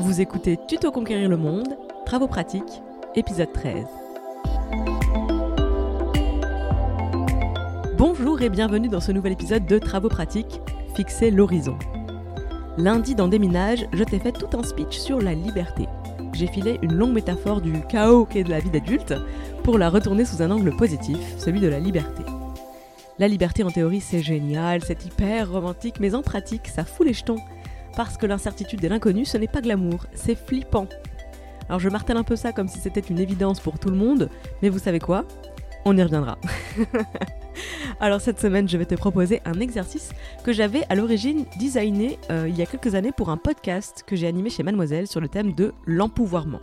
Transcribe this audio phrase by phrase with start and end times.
[0.00, 2.82] Vous écoutez Tuto Conquérir le Monde, Travaux pratiques,
[3.14, 3.86] épisode 13.
[7.96, 10.60] Bonjour et bienvenue dans ce nouvel épisode de Travaux pratiques,
[10.96, 11.78] Fixer l'horizon.
[12.76, 15.86] Lundi dans Déminage, je t'ai fait tout un speech sur la liberté.
[16.32, 19.14] J'ai filé une longue métaphore du chaos qu'est de la vie d'adulte
[19.62, 22.24] pour la retourner sous un angle positif, celui de la liberté.
[23.20, 27.14] La liberté en théorie c'est génial, c'est hyper romantique, mais en pratique ça fout les
[27.14, 27.38] jetons.
[27.96, 30.86] Parce que l'incertitude et l'inconnu ce n'est pas glamour, c'est flippant.
[31.68, 34.28] Alors je martèle un peu ça comme si c'était une évidence pour tout le monde,
[34.62, 35.24] mais vous savez quoi?
[35.84, 36.38] On y reviendra.
[38.00, 40.10] Alors cette semaine, je vais te proposer un exercice
[40.44, 44.16] que j'avais à l'origine designé euh, il y a quelques années pour un podcast que
[44.16, 46.60] j'ai animé chez Mademoiselle sur le thème de l'empouvoirment.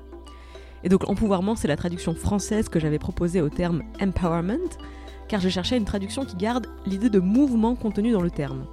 [0.83, 4.69] Et donc l'empouvoirment, c'est la traduction française que j'avais proposée au terme empowerment,
[5.27, 8.65] car je cherchais une traduction qui garde l'idée de mouvement contenu dans le terme.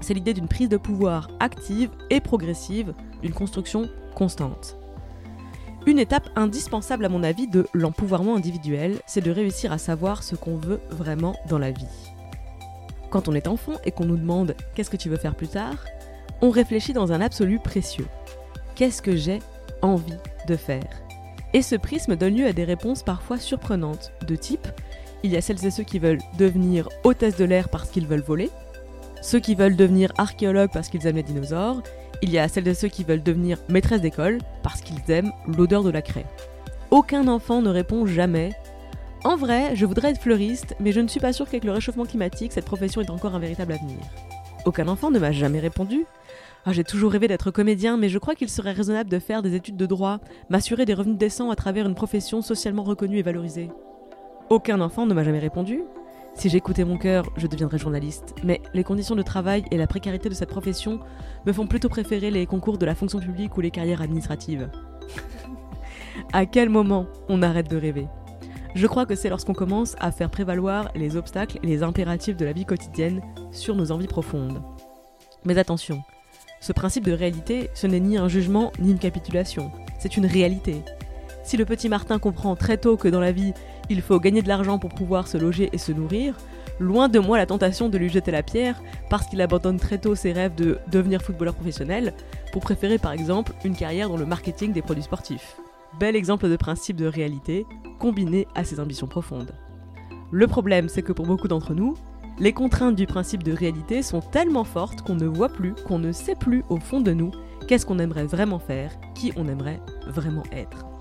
[0.00, 4.76] C'est l'idée d'une prise de pouvoir active et progressive, d'une construction constante.
[5.86, 10.34] Une étape indispensable à mon avis de l'empouvoirment individuel, c'est de réussir à savoir ce
[10.34, 11.86] qu'on veut vraiment dans la vie.
[13.10, 15.84] Quand on est enfant et qu'on nous demande qu'est-ce que tu veux faire plus tard,
[16.42, 18.08] on réfléchit dans un absolu précieux.
[18.74, 19.38] Qu'est-ce que j'ai
[19.80, 21.02] envie de faire?
[21.52, 24.66] Et ce prisme donne lieu à des réponses parfois surprenantes, de type
[25.22, 28.20] il y a celles et ceux qui veulent devenir hôtesse de l'air parce qu'ils veulent
[28.20, 28.50] voler,
[29.22, 31.82] ceux qui veulent devenir archéologues parce qu'ils aiment les dinosaures,
[32.22, 35.82] il y a celles de ceux qui veulent devenir maîtresse d'école parce qu'ils aiment l'odeur
[35.82, 36.26] de la craie.
[36.90, 38.52] Aucun enfant ne répond jamais
[39.24, 42.04] En vrai, je voudrais être fleuriste, mais je ne suis pas sûr qu'avec le réchauffement
[42.04, 43.98] climatique, cette profession est encore un véritable avenir.
[44.64, 46.06] Aucun enfant ne m'a jamais répondu
[46.64, 49.54] ah, J'ai toujours rêvé d'être comédien, mais je crois qu'il serait raisonnable de faire des
[49.54, 53.70] études de droit, m'assurer des revenus décents à travers une profession socialement reconnue et valorisée.
[54.48, 55.82] Aucun enfant ne m'a jamais répondu
[56.36, 58.34] si j'écoutais mon cœur, je deviendrais journaliste.
[58.44, 61.00] Mais les conditions de travail et la précarité de cette profession
[61.46, 64.68] me font plutôt préférer les concours de la fonction publique ou les carrières administratives.
[66.32, 68.06] à quel moment on arrête de rêver?
[68.74, 72.44] Je crois que c'est lorsqu'on commence à faire prévaloir les obstacles et les impératifs de
[72.44, 74.62] la vie quotidienne sur nos envies profondes.
[75.46, 76.02] Mais attention,
[76.60, 80.82] ce principe de réalité, ce n'est ni un jugement ni une capitulation, c'est une réalité.
[81.46, 83.52] Si le petit Martin comprend très tôt que dans la vie,
[83.88, 86.34] il faut gagner de l'argent pour pouvoir se loger et se nourrir,
[86.80, 90.16] loin de moi la tentation de lui jeter la pierre parce qu'il abandonne très tôt
[90.16, 92.14] ses rêves de devenir footballeur professionnel
[92.52, 95.56] pour préférer par exemple une carrière dans le marketing des produits sportifs.
[96.00, 97.64] Bel exemple de principe de réalité
[98.00, 99.54] combiné à ses ambitions profondes.
[100.32, 101.94] Le problème, c'est que pour beaucoup d'entre nous,
[102.40, 106.10] les contraintes du principe de réalité sont tellement fortes qu'on ne voit plus, qu'on ne
[106.10, 107.30] sait plus au fond de nous
[107.68, 110.95] qu'est-ce qu'on aimerait vraiment faire, qui on aimerait vraiment être.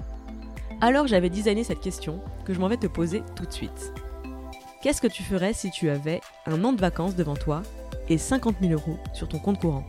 [0.81, 3.93] Alors j'avais designé cette question que je m'en vais te poser tout de suite.
[4.81, 7.61] Qu'est-ce que tu ferais si tu avais un an de vacances devant toi
[8.09, 9.85] et 50 000 euros sur ton compte courant?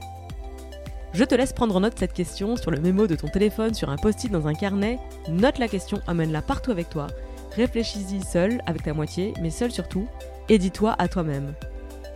[1.12, 3.90] Je te laisse prendre note de cette question sur le mémo de ton téléphone, sur
[3.90, 4.98] un post-it dans un carnet.
[5.28, 7.08] Note la question, amène-la partout avec toi.
[7.56, 10.06] Réfléchis-y seul, avec ta moitié, mais seul surtout,
[10.48, 11.54] et dis-toi à toi-même.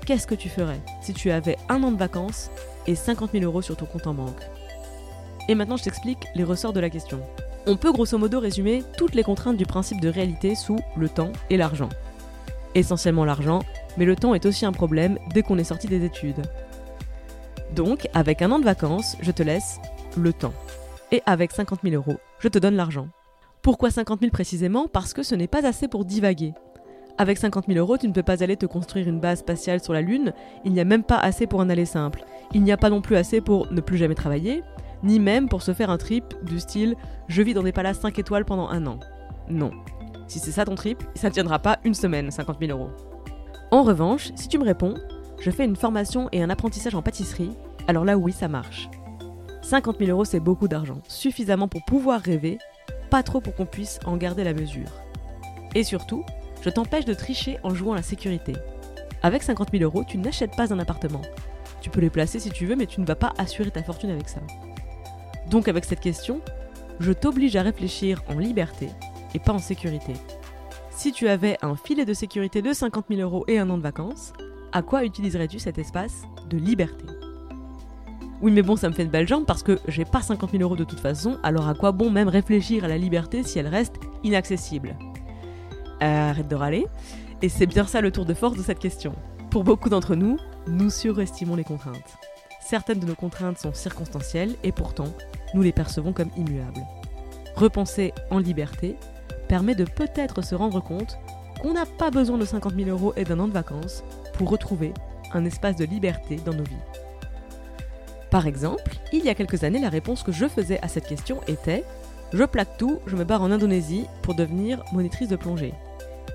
[0.06, 2.50] Qu'est-ce que tu ferais si tu avais un an de vacances
[2.86, 4.42] et 50 000 euros sur ton compte en banque?
[5.48, 7.20] Et maintenant je t'explique les ressorts de la question.
[7.66, 11.32] On peut grosso modo résumer toutes les contraintes du principe de réalité sous le temps
[11.50, 11.90] et l'argent.
[12.74, 13.60] Essentiellement l'argent,
[13.98, 16.42] mais le temps est aussi un problème dès qu'on est sorti des études.
[17.74, 19.78] Donc, avec un an de vacances, je te laisse
[20.16, 20.54] le temps.
[21.12, 23.08] Et avec 50 000 euros, je te donne l'argent.
[23.62, 24.88] Pourquoi 50 000 précisément?
[24.88, 26.54] Parce que ce n'est pas assez pour divaguer.
[27.18, 29.92] Avec 50 000 euros, tu ne peux pas aller te construire une base spatiale sur
[29.92, 30.32] la Lune,
[30.64, 32.24] il n'y a même pas assez pour un aller simple.
[32.54, 34.62] Il n'y a pas non plus assez pour ne plus jamais travailler,
[35.02, 36.96] ni même pour se faire un trip du style
[37.28, 38.98] je vis dans des palaces 5 étoiles pendant un an.
[39.48, 39.70] Non.
[40.26, 42.90] Si c'est ça ton trip, ça ne tiendra pas une semaine, 50 000 euros.
[43.70, 44.94] En revanche, si tu me réponds,
[45.40, 47.56] je fais une formation et un apprentissage en pâtisserie,
[47.88, 48.88] alors là oui, ça marche.
[49.62, 52.58] 50 000 euros, c'est beaucoup d'argent, suffisamment pour pouvoir rêver,
[53.10, 54.90] pas trop pour qu'on puisse en garder la mesure.
[55.74, 56.24] Et surtout,
[56.62, 58.54] je t'empêche de tricher en jouant la sécurité.
[59.22, 61.22] Avec 50 000 euros, tu n'achètes pas un appartement.
[61.80, 64.10] Tu peux les placer si tu veux, mais tu ne vas pas assurer ta fortune
[64.10, 64.40] avec ça.
[65.50, 66.40] Donc avec cette question,
[67.00, 68.88] je t'oblige à réfléchir en liberté
[69.34, 70.12] et pas en sécurité.
[70.90, 73.82] Si tu avais un filet de sécurité de 50 000 euros et un an de
[73.82, 74.32] vacances,
[74.70, 77.04] à quoi utiliserais-tu cet espace de liberté?
[78.40, 80.62] Oui, mais bon, ça me fait une belle jambe parce que j'ai pas 50 000
[80.62, 83.66] euros de toute façon, alors à quoi bon même réfléchir à la liberté si elle
[83.66, 84.96] reste inaccessible?
[86.00, 86.86] Arrête de râler.
[87.42, 89.14] Et c'est bien ça le tour de force de cette question.
[89.50, 90.38] Pour beaucoup d'entre nous,
[90.68, 92.18] nous surestimons les contraintes.
[92.60, 95.12] Certaines de nos contraintes sont circonstancielles et pourtant,
[95.54, 96.86] nous les percevons comme immuables.
[97.56, 98.96] Repenser en liberté
[99.48, 101.18] permet de peut-être se rendre compte
[101.60, 104.02] qu'on n'a pas besoin de 50 000 euros et d'un an de vacances
[104.34, 104.94] pour retrouver
[105.32, 106.76] un espace de liberté dans nos vies.
[108.30, 111.40] Par exemple, il y a quelques années, la réponse que je faisais à cette question
[111.48, 111.84] était
[112.32, 115.74] Je plaque tout, je me barre en Indonésie pour devenir monitrice de plongée.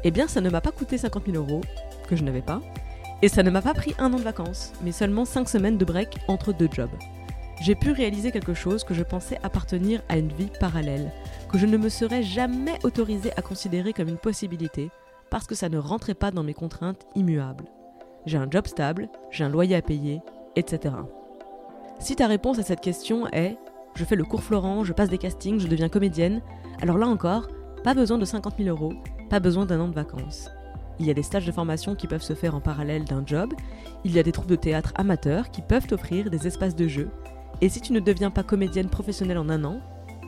[0.03, 1.61] Eh bien, ça ne m'a pas coûté 50 000 euros,
[2.07, 2.61] que je n'avais pas,
[3.21, 5.85] et ça ne m'a pas pris un an de vacances, mais seulement 5 semaines de
[5.85, 6.91] break entre deux jobs.
[7.61, 11.11] J'ai pu réaliser quelque chose que je pensais appartenir à une vie parallèle,
[11.49, 14.89] que je ne me serais jamais autorisé à considérer comme une possibilité,
[15.29, 17.65] parce que ça ne rentrait pas dans mes contraintes immuables.
[18.25, 20.21] J'ai un job stable, j'ai un loyer à payer,
[20.55, 20.95] etc.
[21.99, 23.57] Si ta réponse à cette question est
[23.95, 26.41] je fais le cours Florent, je passe des castings, je deviens comédienne,
[26.81, 27.47] alors là encore,
[27.83, 28.93] pas besoin de 50 000 euros,
[29.29, 30.49] pas besoin d'un an de vacances.
[30.99, 33.53] Il y a des stages de formation qui peuvent se faire en parallèle d'un job,
[34.03, 37.09] il y a des troupes de théâtre amateurs qui peuvent offrir des espaces de jeu,
[37.61, 39.79] et si tu ne deviens pas comédienne professionnelle en un an,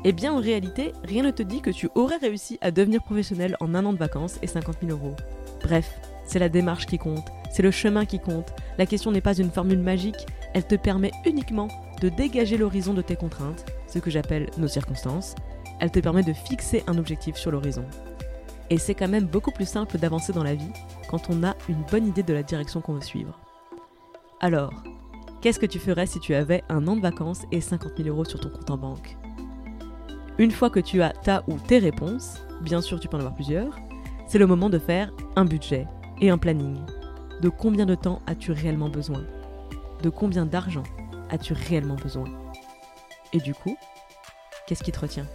[0.04, 3.58] eh bien en réalité, rien ne te dit que tu aurais réussi à devenir professionnelle
[3.60, 5.16] en un an de vacances et 50 000 euros.
[5.64, 8.54] Bref, c'est la démarche qui compte, c'est le chemin qui compte.
[8.78, 11.68] La question n'est pas une formule magique, elle te permet uniquement
[12.02, 15.36] de dégager l'horizon de tes contraintes, ce que j'appelle nos circonstances.
[15.80, 17.86] Elle te permet de fixer un objectif sur l'horizon.
[18.70, 20.72] Et c'est quand même beaucoup plus simple d'avancer dans la vie
[21.10, 23.40] quand on a une bonne idée de la direction qu'on veut suivre.
[24.40, 24.74] Alors,
[25.42, 28.26] qu'est-ce que tu ferais si tu avais un an de vacances et 50 000 euros
[28.26, 29.18] sur ton compte en banque?
[30.38, 33.36] Une fois que tu as ta ou tes réponses, bien sûr tu peux en avoir
[33.36, 33.78] plusieurs,
[34.28, 35.88] c'est le moment de faire un budget
[36.22, 36.78] et un planning.
[37.42, 39.24] De combien de temps as-tu réellement besoin?
[40.04, 40.84] De combien d'argent
[41.30, 42.26] as-tu réellement besoin?
[43.34, 43.78] Et du coup,
[44.66, 45.26] qu'est-ce qui te retient?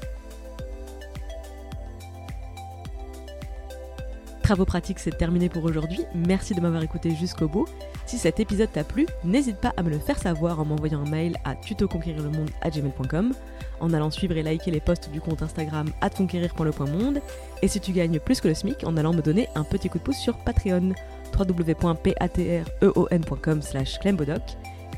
[4.43, 6.05] Travaux pratiques, c'est terminé pour aujourd'hui.
[6.15, 7.67] Merci de m'avoir écouté jusqu'au bout.
[8.07, 11.11] Si cet épisode t'a plu, n'hésite pas à me le faire savoir en m'envoyant un
[11.11, 13.33] mail à tutoconquérirlemonde@gmail.com,
[13.81, 17.21] en allant suivre et liker les posts du compte Instagram @conquérir.le.monde,
[17.63, 19.99] et si tu gagnes plus que le SMIC, en allant me donner un petit coup
[19.99, 20.95] de pouce sur Patreon
[21.39, 23.99] www.patreon.com slash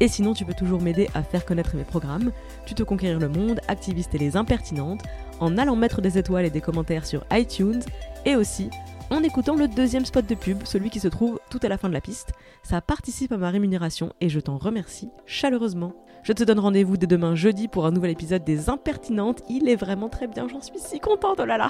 [0.00, 2.32] Et sinon, tu peux toujours m'aider à faire connaître mes programmes,
[2.66, 5.02] Tuto Conquérir le Monde, Activiste et les Impertinentes,
[5.40, 7.82] en allant mettre des étoiles et des commentaires sur iTunes,
[8.24, 8.70] et aussi
[9.14, 11.88] en écoutant le deuxième spot de pub, celui qui se trouve tout à la fin
[11.88, 12.32] de la piste.
[12.62, 15.94] Ça participe à ma rémunération et je t'en remercie chaleureusement.
[16.24, 19.42] Je te donne rendez-vous dès demain jeudi pour un nouvel épisode des Impertinentes.
[19.48, 21.68] Il est vraiment très bien, j'en suis si contente, oh là là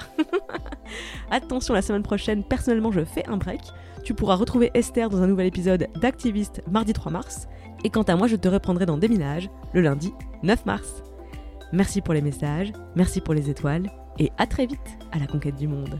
[1.31, 3.61] Attention, la semaine prochaine, personnellement, je fais un break.
[4.03, 7.47] Tu pourras retrouver Esther dans un nouvel épisode d'Activiste mardi 3 mars.
[7.83, 10.13] Et quant à moi, je te reprendrai dans Déminage le lundi
[10.43, 11.03] 9 mars.
[11.73, 15.57] Merci pour les messages, merci pour les étoiles, et à très vite à la conquête
[15.57, 15.99] du monde.